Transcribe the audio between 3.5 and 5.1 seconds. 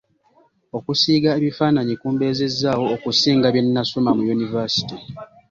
bye nnasoma mu Yunivasite.